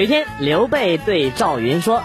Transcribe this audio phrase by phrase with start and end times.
[0.00, 2.02] 有一天，刘备对赵云说：“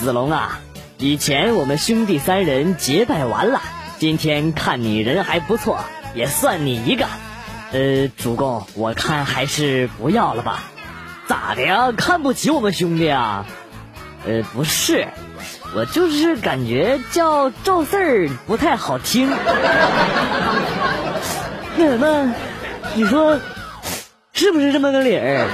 [0.00, 0.60] 子龙啊，
[0.96, 3.60] 以前我们兄弟三人结拜完了，
[3.98, 5.80] 今天看你人还不错，
[6.14, 7.04] 也算你一个。
[7.72, 10.62] 呃，主公，我看还是不要了吧。
[11.26, 11.92] 咋的呀？
[11.94, 13.44] 看不起我们兄弟啊？
[14.26, 15.06] 呃，不是，
[15.74, 19.28] 我就是感觉叫赵四儿不太好听。
[21.76, 22.32] 那什么，
[22.94, 23.38] 你说
[24.32, 25.46] 是不是这么个理儿？”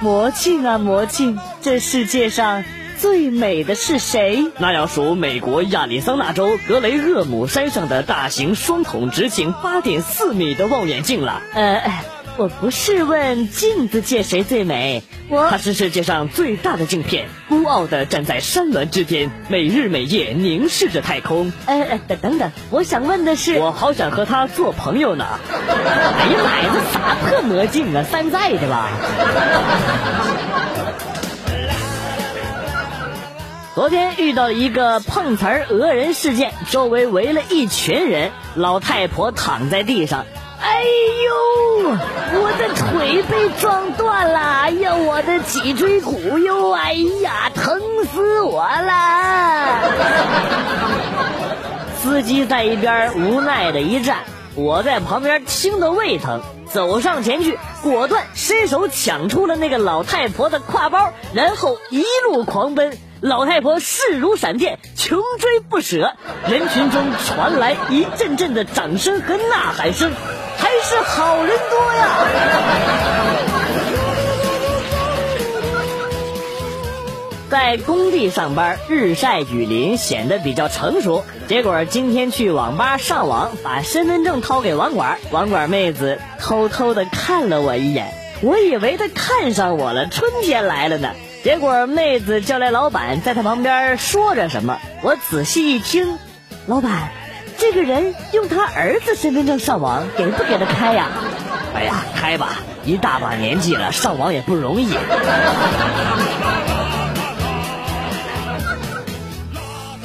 [0.00, 2.64] 魔镜啊魔镜，这世界上
[2.98, 4.50] 最美的是谁？
[4.58, 11.42] 那要数美国亚利桑那州格雷厄姆山上的大型双筒直径八点四米的望远镜了。
[11.54, 11.90] 呃，
[12.38, 21.50] 我不是问镜子界谁最美，我它是世界上最大的镜片，孤傲的站在山峦之间，每日每夜凝视着太空。
[21.64, 25.24] 呃，等等等，我想问的是，我好想和他做朋友呢。
[25.48, 28.90] 哎呀妈呀，这啥破魔镜啊，山寨的吧？
[33.74, 40.26] 昨天遇到了一个碰瓷儿讹人事件，周围围了一群人，老太婆躺在地上。
[40.60, 40.82] 哎
[41.24, 41.34] 呦，
[42.40, 44.38] 我的腿被撞断了！
[44.38, 46.72] 哎呀，我的脊椎骨哟！
[46.72, 47.80] 哎呀，疼
[48.12, 49.80] 死我了！
[52.02, 54.18] 司机在一边无奈的一站，
[54.54, 56.40] 我在旁边听得胃疼，
[56.72, 62.96] 走上前去，果断伸手抢出了那个老太婆的挎包，然后一路狂奔。
[63.22, 66.12] 老太婆势如闪电，穷追不舍，
[66.48, 70.12] 人群中传来一阵阵的掌声和呐喊声。
[70.88, 72.28] 是好人多呀！
[77.50, 81.24] 在工地上班，日晒雨淋，显得比较成熟。
[81.48, 91.10] 结果今天去网吧上网，把身份证掏给网管，网管妹子偷偷的看了我一眼，我以为她看上我了，春天来了呢。
[91.42, 96.16] 结果妹子叫来老板，在她旁边说着什么，我仔细一听，
[96.66, 97.10] 老板。
[97.58, 101.08] 这个人用他儿子身份证上网，给不给他开呀？
[101.74, 104.96] 哎呀，开吧，一大把年纪了，上网也不容易。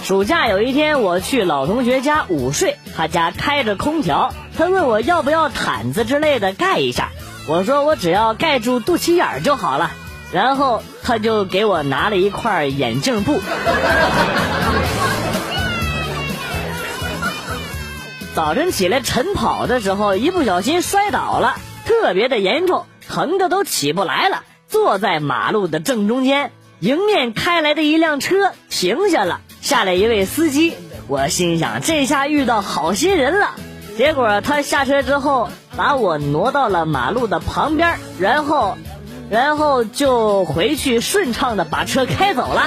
[0.04, 7.10] 暑假有一天，我去老同学家午睡，他家开着空调，他问我要不要毯子之类的盖一下，
[7.48, 9.92] 我说我只要盖住肚脐眼就好了，
[10.34, 13.40] 然后他就给我拿了一块眼镜布。
[18.34, 21.56] 早晨起来晨跑的时候，一不小心摔倒了，
[21.86, 24.44] 特别的严重，疼的都起不来了。
[24.69, 30.74] 坐在马路的正中间，迎面开来的一辆车停下了，下来一位司机。
[31.08, 33.50] 我心想，这下遇到好心人了。
[33.97, 38.78] 结果他下车之后，把我挪到了马路的旁边，然后，
[39.30, 42.64] 然后就回去顺畅的把车开走了。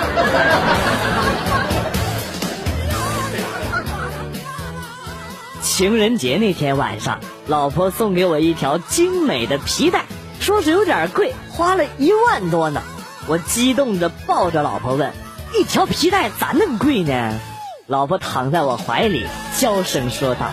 [5.76, 7.18] 情人节那天晚上，
[7.48, 10.04] 老婆送给我一条精美的皮带，
[10.38, 12.80] 说是有点贵，花了一万多呢。
[13.26, 15.12] 我激动的抱着老婆问
[15.58, 17.40] ：“一条皮带咋那么贵呢？”
[17.88, 19.26] 老婆躺在我怀里，
[19.58, 20.46] 娇声说道：“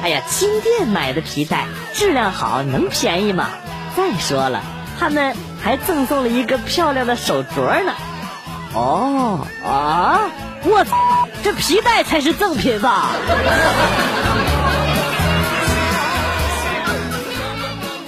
[0.00, 3.48] 哎呀，金店买的皮带质量好，能便宜吗？
[3.96, 4.62] 再说了，
[4.96, 7.92] 他们还赠送了一个漂亮的手镯呢。”
[8.74, 10.20] 哦啊！
[10.64, 10.86] 我，
[11.42, 13.10] 这皮带才是赠品吧？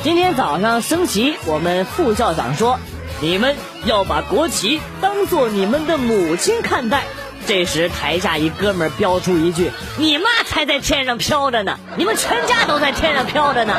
[0.05, 2.79] 今天早上升旗，我们副校长说
[3.23, 3.57] ：“你们
[3.87, 7.05] 要把国旗当做你们的母亲看待。”
[7.49, 13.75] 这时台下一哥们儿飙出一句：“你妈才在天上飘着呢，你们全家都在天上飘着呢。”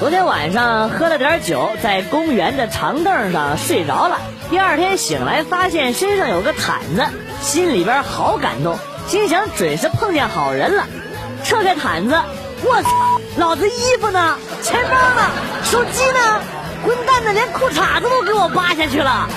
[0.00, 4.16] 昨天晚上喝了点酒，在公园的长凳上睡着了。
[4.48, 7.04] 第二天醒来，发现身上有个毯子，
[7.42, 10.86] 心里边好感动，心想准是碰见好人了。
[11.50, 12.14] 撤开毯子，
[12.62, 13.20] 我操！
[13.36, 14.38] 老子衣服呢？
[14.62, 15.28] 钱包呢？
[15.64, 16.40] 手机呢？
[16.86, 19.28] 混蛋的，连裤衩子都给我扒下去了！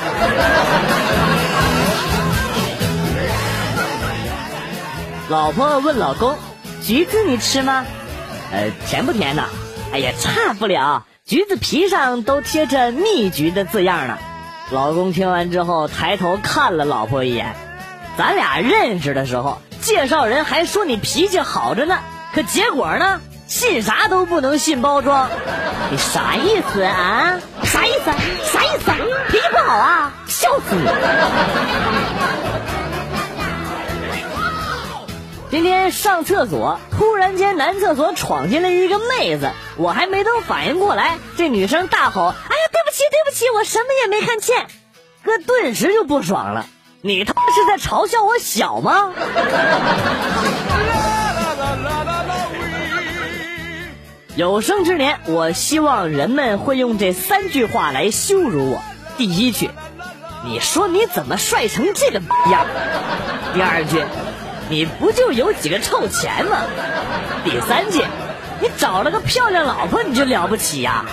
[5.28, 6.38] 老婆问老公
[6.86, 7.84] ：“橘子你吃吗？
[8.52, 9.46] 呃，甜不甜呢？
[9.92, 14.20] 哎呀，差不了，橘子皮上都贴着蜜橘的字样呢。”
[14.70, 17.56] 老公听完之后，抬头看了老婆一眼
[18.20, 22.00] ：“咱俩认识的时候。”介绍人还说你脾气好着呢，
[22.34, 23.20] 可结果呢？
[23.48, 25.30] 信啥都不能信包装，
[25.92, 27.40] 你啥意思啊？
[27.64, 28.06] 啥意思？
[28.46, 28.92] 啥意思？
[29.30, 30.14] 脾气不好啊？
[30.26, 30.90] 笑死你！
[35.52, 44.66] 今天上厕所，突然间男厕所闯进来一个妹子，我还没等反应过来，这女生大吼：“哎呀，对不起，对不起，我什么也没看见。”
[45.24, 46.66] 哥顿时就不爽了，
[47.06, 49.12] 你他妈是在嘲笑我小吗？
[54.38, 58.82] 有生之年，我希望人们会用这三句话来羞辱我。
[59.18, 59.70] 第一句，
[60.46, 62.66] 你说你怎么帅成这个样？
[63.54, 64.02] 第二句。
[64.70, 66.60] 你不就有几个臭钱吗？
[67.44, 68.02] 第三句，
[68.62, 71.04] 你找了个漂亮老婆，你就了不起呀？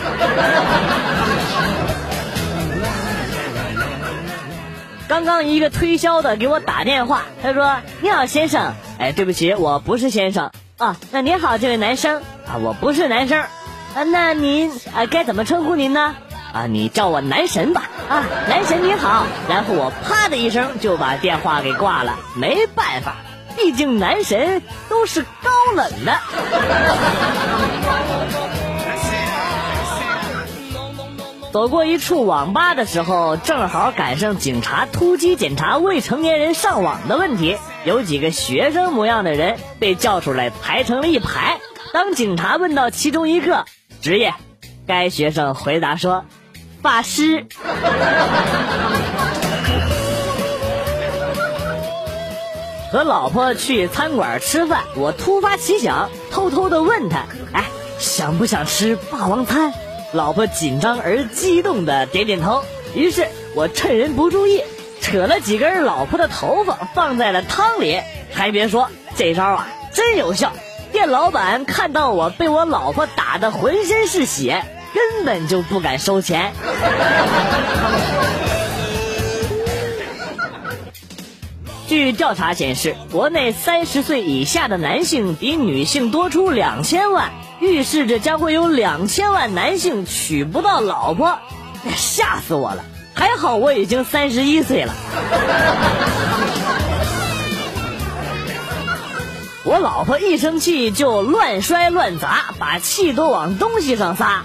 [5.11, 10.97] 刚刚一个推销的给我打电话，他说：“你好，先生。”哎，对不起，我不是先生啊。
[11.11, 14.05] 那您好，这位男生啊，我不是男生啊。
[14.05, 16.15] 那您啊，该怎么称呼您呢？
[16.53, 17.89] 啊，你叫我男神吧。
[18.09, 19.27] 啊，男神你好。
[19.49, 23.17] 然后我啪的一声就把电话给挂了，没办法。
[23.57, 26.21] 毕竟男神都是高冷的。
[31.53, 41.59] 走过一处网吧的时候，正好赶上警察突击检查未成年人上网的问题，有几个学生模样的人被叫出来排成了一排。
[41.93, 43.65] 当警察问到其中一个
[44.01, 44.33] 职业，
[44.87, 46.25] 该学生回答说
[46.83, 47.45] ：“法师。”
[52.93, 57.65] 和老婆去餐馆吃饭，我突发奇想，偷偷的问他：“哎，
[57.99, 59.73] 想不想吃霸王餐？”
[60.13, 62.65] 老婆紧张而激动的点点头。
[62.95, 64.63] 于是我趁人不注意，
[65.01, 68.01] 扯了几根老婆的头发放在了汤里。
[68.33, 70.53] 还别说，这招啊真有效。
[70.93, 76.53] 店老板看到我被我老婆打得浑身是血，根本就不敢收钱。
[81.87, 91.39] 据调查显示，国内三十岁以下的男性比女性多出两千万，预示着将会有两千万男性娶不到老婆，
[91.95, 92.85] 吓死我了！
[93.15, 94.95] 还好我已经三十一岁了。
[99.65, 104.45] 我老婆一生气就乱摔乱砸，把气都往东西上撒。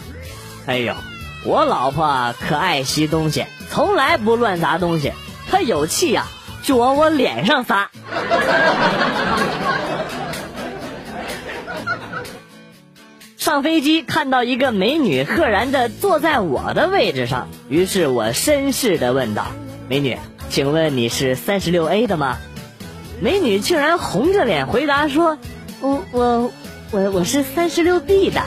[0.65, 0.93] 哎呦，
[1.45, 5.13] 我老婆可爱惜东西，从来不乱砸东西。
[5.49, 6.25] 她有气呀。
[6.65, 7.91] 就往我脸上撒。
[13.45, 19.45] 上飞机看到一个美女赫然的坐在我的位置上，于是我绅士的问道
[19.87, 20.17] ：“美女，
[20.49, 22.39] 请问你是三十六 A 的吗？”
[23.21, 25.37] 美女竟然红着脸回答说
[25.79, 26.51] ：“我我
[26.89, 28.41] 我我是三十六 B 的。”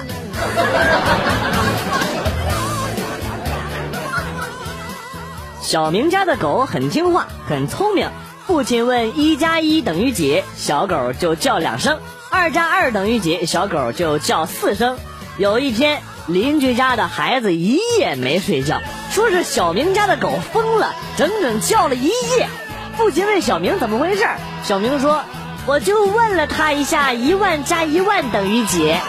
[5.63, 8.09] 小明家的狗很听话，很聪明。
[8.49, 11.99] 父亲问一加一等于几，小狗就叫两声；
[12.31, 14.99] 二加二等于几，小狗就叫四声。
[15.39, 18.81] 有一天，邻居家的孩子一夜没睡觉，
[19.11, 22.49] 说是小明家的狗疯了，整整叫了一夜。
[22.97, 24.27] 父亲问小明怎么回事，
[24.65, 25.23] 小明说
[25.67, 28.95] ：“我就问了他一下，一万加一万等于几。”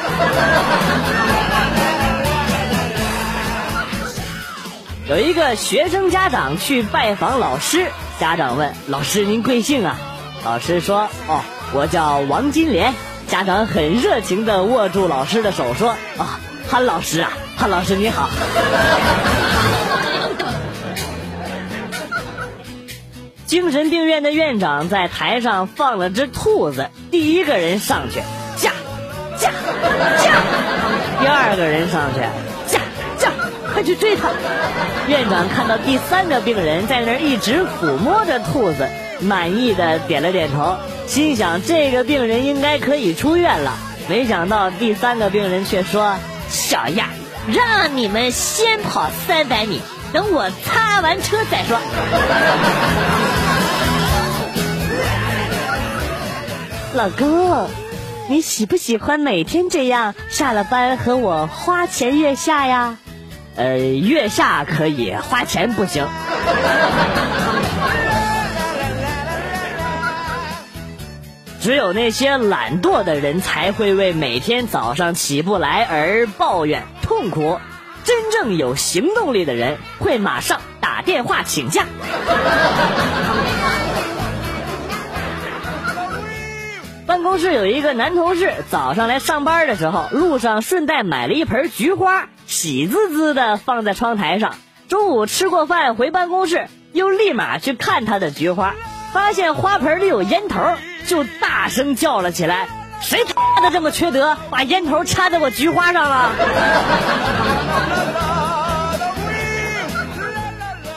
[5.09, 7.87] 有一个学生家长去拜访老师，
[8.19, 9.97] 家长问老师：“您贵姓啊？”
[10.45, 11.41] 老师说：“哦，
[11.73, 12.93] 我叫王金莲。”
[13.29, 18.27] 家长很热情地握住老师的手说：“啊，潘老师啊，潘老师你好。
[23.45, 28.19] ”精神病院的院长在台上放了只兔子，第一个人上去
[28.57, 28.71] 驾
[29.37, 29.51] 驾
[30.17, 30.31] 驾，
[31.21, 32.21] 第二个人上去
[32.65, 32.81] 驾
[33.19, 33.29] 驾。
[33.71, 34.29] 快去追他！
[35.07, 38.87] 院长看到第三个病人在那儿一直抚摸着兔子，
[39.19, 40.77] 满意的点了点头，
[41.09, 43.73] 心想这个病人应该可以出院了。
[44.07, 46.15] 没想到第三个病人却说
[46.49, 47.09] ：“小样，
[47.47, 49.81] 让你们先跑三百米，
[50.13, 51.79] 等我擦完车再说。
[56.93, 57.67] ”老公，
[58.29, 62.97] 你喜不喜欢每天这样下了班和我花前月下呀？
[63.55, 66.07] 呃，月下可以，花钱不行。
[71.61, 77.59] 只有那些懒惰的人才会为每天早上起不来而抱怨痛苦，
[78.05, 81.85] 真正有行动力的人会马上打电话请假。
[87.05, 94.55] 办公室有一个男同事，早上来上班的时候，路上顺带买了一盆菊花，喜滋滋的放在窗台上。
[94.87, 98.75] 中午吃过饭回办公室，又立马去看他的菊花，
[99.11, 100.63] 发现花盆里有烟头，
[101.09, 102.67] 就大声叫了起来
[103.01, 106.31] ：“谁他妈的这么缺德，把烟头插在我菊花上了？”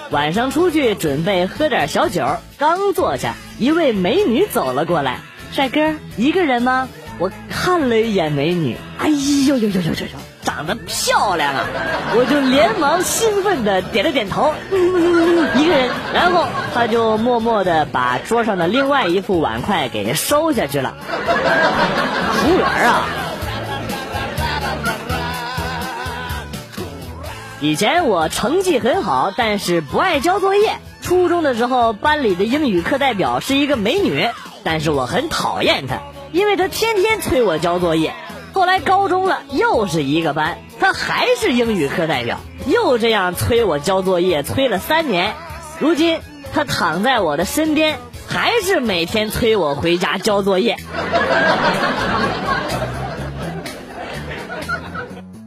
[0.13, 2.27] 晚上出去准备喝点小酒，
[2.59, 5.21] 刚坐下，一位美女走了过来。
[5.51, 6.91] 帅哥，一个人吗？
[7.19, 10.07] 我看了一眼美女，哎呦呦呦呦呦呦，
[10.55, 11.65] 长得漂亮啊！
[12.15, 15.89] 我就连忙兴奋的点了点头，一个人。
[16.13, 20.95] 然后他就默默的把桌上的另外一副碗筷给收下去了。
[22.35, 23.07] 服务员啊！
[27.63, 30.77] 以前我成绩很好，但是不爱交作业。
[31.01, 34.29] 初中的时候，班里的英语课代表是一个美女。
[34.65, 38.13] 但是我很讨厌他，因为他天天催我交作业。
[38.63, 45.35] 后来高中了，又是一个班，他还是英语课代表，又这样催我交作业，催了三年。
[45.81, 46.21] 如今
[46.55, 50.77] 他躺在我的身边，还是每天催我回家交作业。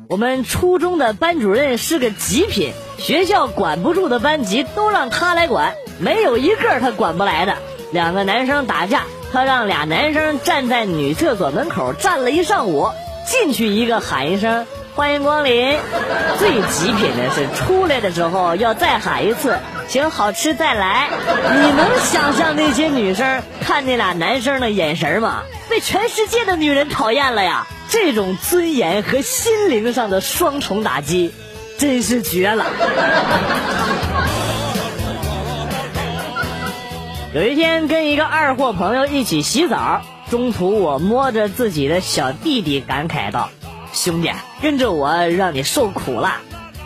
[0.09, 7.55] 我们初中的班主任是个极品，学校管不住的班级都让他来管，没有一个他管不来的。
[7.93, 12.89] 两个男生打架，他让俩男生站在女厕所门口站了一上午，
[13.25, 15.77] 进去一个喊一声欢迎光临。
[16.39, 21.09] 最极品的是出来的时候要再喊一次，请好吃再来。
[21.55, 25.41] 你能想象那些女生看那俩男生的眼神吗？
[25.69, 27.67] 被全世界的女人讨厌了呀！
[27.89, 31.31] 这种尊严和心灵上的双重打击，
[31.77, 32.65] 真是绝了。
[37.33, 43.49] 有一天跟一个二货朋友一起洗澡，中途我摸着自己的小弟弟感慨道
[43.93, 46.37] ：“兄弟，跟着我让你受苦了。”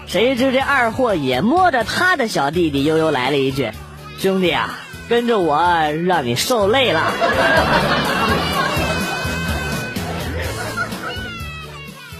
[0.07, 3.71] 谁知这二货也摸着他的小弟弟，悠悠来了一句
[4.19, 5.61] ：“兄弟啊，跟着我
[6.05, 7.13] 让你受累了。”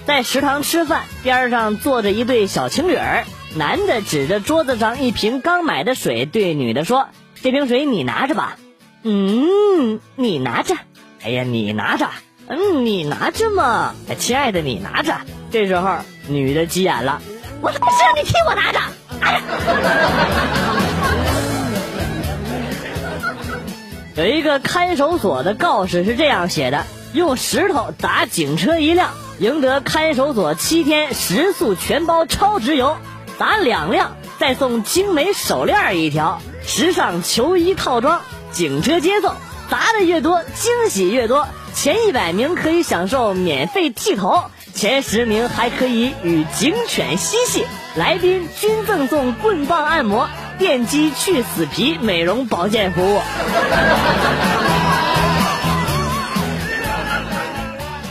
[0.06, 7.08] 在食堂吃饭，边上坐着一对小情侣儿，男的指着桌子上一瓶刚买的水，对女的说。
[7.42, 8.58] 这瓶水你拿着吧，
[9.04, 10.76] 嗯，你拿着，
[11.22, 12.08] 哎呀，你拿着，
[12.48, 15.14] 嗯，你拿着嘛，亲爱的，你拿着。
[15.52, 15.98] 这时候
[16.28, 17.22] 女的急眼了，
[17.62, 18.80] 我他妈是让你替我拿着，
[19.20, 19.42] 哎呀！
[24.16, 32.96] 有一个看守所的告示是这样写的：用石头砸警车一辆，赢得看守所七天食宿全包超值游；
[33.38, 36.42] 砸两辆，再送精美手链一条。
[36.66, 38.22] 时尚球衣套装，
[38.52, 39.34] 警车接送，
[39.70, 41.48] 砸的越多，惊喜越多。
[41.76, 53.22] 前一百名可以享受免费剃头，前十名还可以与警犬嬉戏，来宾均赠送棍棒按摩、电击去死皮、美容保健服务。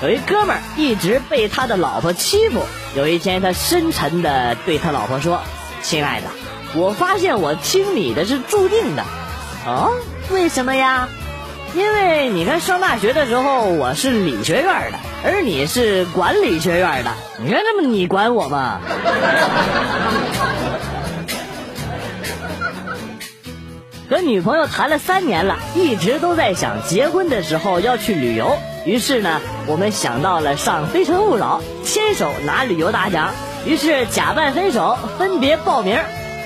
[0.00, 2.62] 有一哥们一直被他的老婆欺负，
[2.95, 5.43] 有一天他深沉的对他老婆说
[5.83, 6.29] ：“亲爱的。”
[6.77, 9.03] 我发现我听你的是注定的，
[9.67, 9.91] 哦，
[10.31, 11.09] 为什么呀？
[11.75, 18.80] 因为你看上大学的时候我是理学院的，而你是管理学院的，你看那么你管我吗？
[24.10, 28.56] 和女朋友谈了三年了，一直都在想结婚的时候要去旅游，
[28.87, 33.34] 于是呢，我们想到了上《非诚勿扰》，牵手拿旅游大奖，
[33.66, 35.98] 于是假扮分手，分别报名。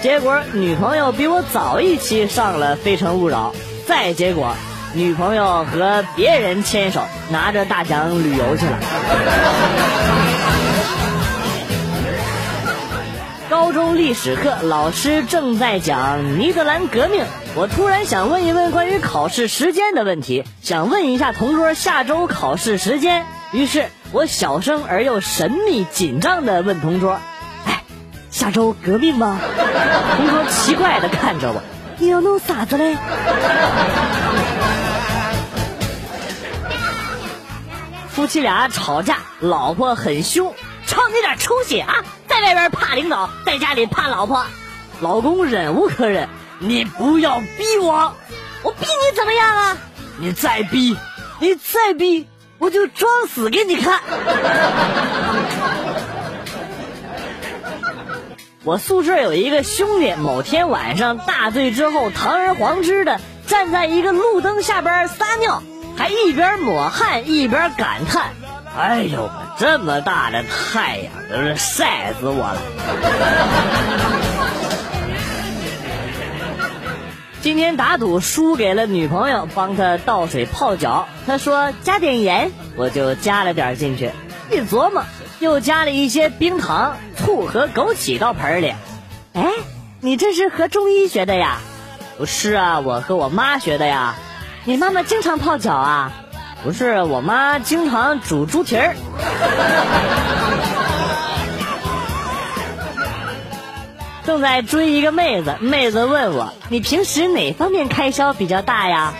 [0.03, 3.55] 结果女朋友比我早一期上了《非诚勿扰》，
[3.89, 4.57] 再结果
[4.95, 8.79] 女朋友和别人牵手拿着大奖旅游去了。
[13.49, 23.25] 高中历史课老师正在讲尼德兰革命，我突然想问一问关于考试时间的问题，想问一下同桌下周考试时间。
[23.53, 27.19] 于是我小声而又神秘紧张的问同桌。
[27.67, 27.83] 哎
[28.31, 29.39] 下周革命吗？
[30.17, 31.63] 同桌奇怪的看着我，
[31.99, 32.97] 你要弄啥子嘞？
[38.15, 40.55] 夫妻俩吵架，老婆很凶，
[40.87, 42.05] 瞅你点出息啊！
[42.29, 44.45] 在外边怕领导，在家里怕老婆。
[45.01, 46.29] 老公忍无可忍，
[46.59, 48.15] 你不要逼我，
[48.63, 49.79] 我逼你怎么样啊？
[50.19, 50.95] 你再逼，
[51.41, 52.29] 你再逼，
[52.59, 54.01] 我就装死给你看。
[58.63, 65.63] 我宿舍有一个兄弟，某天晚上大醉之后，堂而皇之的站在一个路灯下边撒尿，
[65.97, 68.31] 还一边抹汗一边感叹
[68.77, 72.63] ：“哎呦，这么大的太阳，都是晒死我了。”
[77.43, 81.09] 今天打赌输给了女朋友，帮他倒水泡脚。
[81.27, 84.13] 他说加点盐，我就加了点进去。
[84.51, 85.03] 一琢磨，
[85.41, 88.75] 又加了一些冰糖、醋和枸杞到盆里。
[89.33, 89.51] 哎，
[90.01, 91.59] 你这是和中医学的呀？
[92.17, 94.15] 不是啊，我和我妈学的呀。
[94.65, 96.13] 你妈妈经常泡脚啊？
[96.63, 98.95] 不是，我妈经常煮猪蹄儿。
[104.25, 109.15] 正在追一个妹子，妹子问我：“你平时哪方面开销比较大呀？”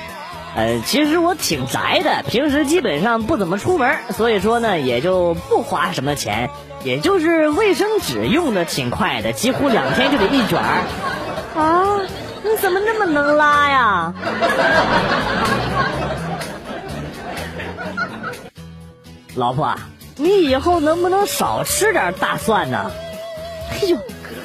[0.55, 6.51] 呃，其实我挺宅的，平时基本上不怎么出门，所以说呢，也就不花什么钱，
[6.85, 10.85] 也就是卫生纸用的挺快的，几乎两天就得一卷儿。
[11.57, 11.99] 啊，
[12.45, 14.15] 你怎么那么能拉呀？
[19.35, 19.75] 老婆，
[20.17, 22.91] 你以后能不能少吃点大蒜呢？
[23.71, 23.97] 哎呦！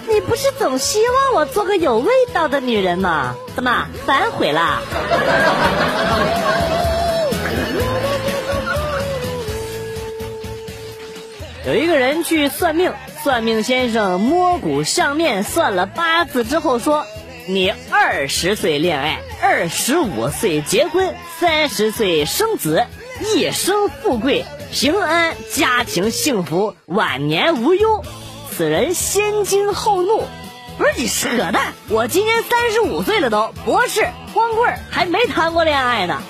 [0.10, 3.36] 你不是总希望我做个有味道的女人吗？
[3.56, 4.80] 怎么反悔了？
[11.66, 17.06] 有一个人去算命，算命先生摸骨相面算了八字之后说
[17.50, 22.86] ：“你二十岁恋爱，二十五岁结婚，三十岁生子，
[23.22, 28.04] 一生富贵平安，家庭幸福，晚年无忧。”
[28.51, 30.25] 此人先惊后怒，
[30.77, 31.74] 不是你扯淡！
[31.88, 36.22] 我今年三十五岁了，都博士光棍，还没谈过恋爱呢。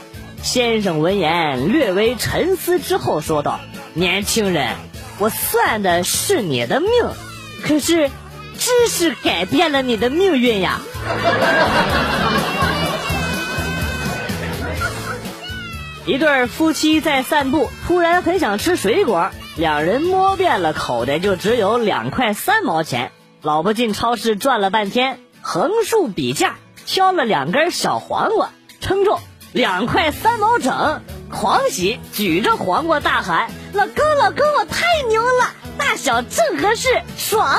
[0.44, 3.60] 先生闻言略微沉思之后说道
[3.96, 4.76] ：“年轻人，
[5.18, 6.90] 我算的是你的命，
[7.64, 8.12] 可是
[8.58, 10.82] 知识改变了你的命运呀。
[16.06, 19.30] ”一对夫妻在散步，突然很想吃水果。
[19.58, 23.12] 两人摸遍了口袋，就只有两块三毛钱。
[23.42, 29.20] 老婆进超市转了半天，横竖比价，挑了两根小黄瓜，称重
[29.52, 37.58] 两块三毛整，狂喜，举着黄瓜大喊：“老公，老公，我太牛了，大小正合适，爽！”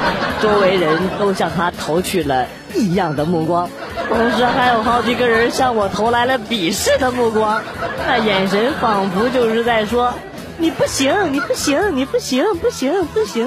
[0.42, 3.68] 周围人都向他投去了异样的目光。
[4.08, 7.62] 同时还有好几个人向我投来了鄙视的目光，
[8.06, 10.12] 那眼神仿佛就是在说
[10.58, 13.46] ：“你不行，你不行，你不行，不行，不行。”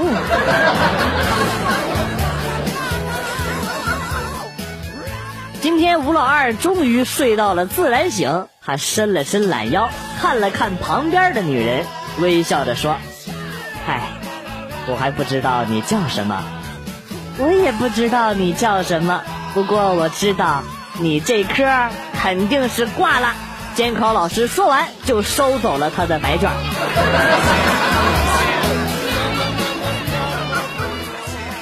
[5.60, 9.90] 今天吴老二终于睡到了自然醒，他伸了伸懒腰，
[10.22, 11.86] 看了看旁边的女人，
[12.20, 12.98] 微笑着说
[13.86, 14.02] ：“嗨，
[14.88, 16.44] 我还不知道你叫什么，
[17.38, 19.22] 我也不知道你叫什么。”
[19.54, 20.64] 不过我知道，
[21.00, 21.64] 你这科
[22.20, 23.34] 肯定是挂了。
[23.76, 26.50] 监考老师说完，就收走了他的白卷。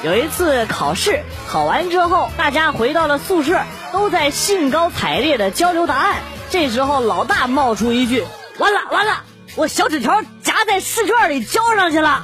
[0.04, 3.60] 有一次考试考完之后，大家回到了宿舍，
[3.92, 6.16] 都在兴高采烈的交流答案。
[6.50, 8.24] 这时候，老大冒出一句
[8.58, 9.24] ：“完了完了，
[9.56, 10.22] 我小纸条
[10.62, 12.24] 他在试卷里交上去了。”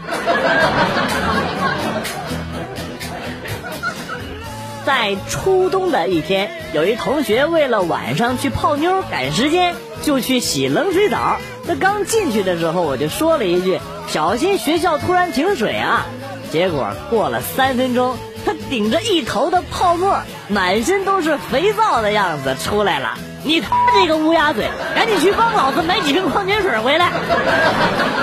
[4.85, 9.73] 在初冬的一天，有一同学为了晚上去泡妞赶时间，
[10.03, 11.39] 就去洗冷水澡。
[11.67, 16.05] 他刚进去的时候，我就说了一句：“小心学校突然停水啊！”
[16.53, 23.17] 结果过了三分钟，他顶着一头的泡沫，满身都是肥皂的样子出来了。
[23.43, 27.11] 你看这个乌鸦嘴，赶紧去帮老子买几瓶矿泉水回来！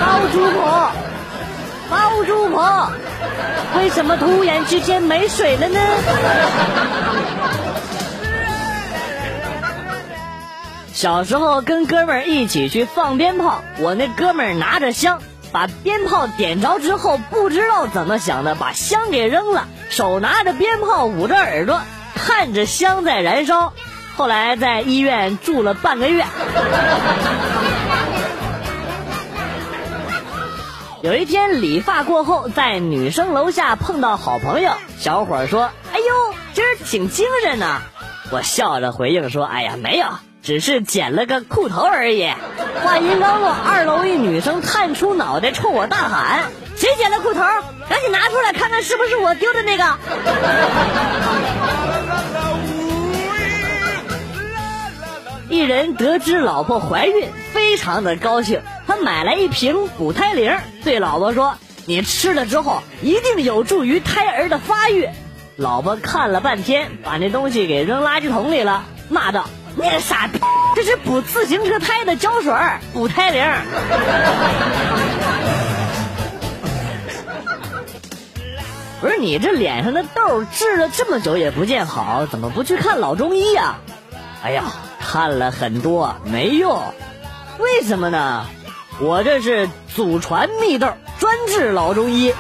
[0.00, 0.90] 包租婆，
[1.88, 2.90] 包租婆。
[3.76, 5.80] 为什么突然之间没水了呢？
[10.92, 15.20] 小时候跟哥们一起去放鞭炮，我那哥们拿着香，
[15.52, 21.80] 把鞭炮点着之后，不知道怎么想的，把香给扔了，手拿着鞭炮捂着耳朵，
[22.14, 23.72] 看着香在燃烧。
[24.16, 26.24] 后来在医院住了半个月。
[31.02, 37.82] 有一天理发过后，在女生楼下碰到好朋友，小伙说：“哎呦，今儿挺精神呢。”
[38.32, 40.06] 我笑着回应说：“哎呀，没有，
[40.42, 42.32] 只是剪了个裤头而已。”
[42.82, 47.40] 话音刚落，二楼一女生探出脑袋冲我大喊：“谁剪的裤头？
[47.90, 49.84] 赶紧拿出来看看是不是我丢的那个！”
[55.54, 58.60] 一人得知老婆怀孕，非常的高兴。
[58.88, 61.54] 他买来一瓶补胎灵，对老婆说
[61.86, 65.08] ：“你吃了之后，一定有助于胎儿的发育。”
[65.54, 69.44] 老婆看了半天，把那东西给扔垃圾桶里了，骂道
[69.78, 70.40] ：“你个傻逼，
[70.74, 72.52] 这是补自行车胎的胶水，
[72.92, 73.44] 补胎灵。”
[79.00, 83.76] 不是你这脸上的痘治了这么久也不见好，怎么不去看老中医呀？
[84.42, 84.64] 哎呀，
[85.14, 86.76] 看了很多没用，
[87.60, 88.46] 为什么呢？
[89.00, 90.88] 我这是祖传秘豆，
[91.20, 92.32] 专治老中医。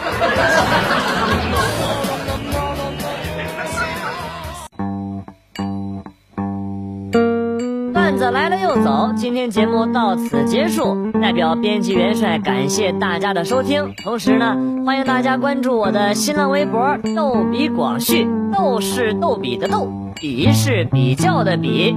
[7.92, 11.12] 段子来了又走，今天节目到此结束。
[11.22, 21.96] 代表编辑元帅感谢大家的收听，同时呢，欢迎大家关注我的新浪微博“逗比广旭”，逗是逗比的逗，比是比较的比。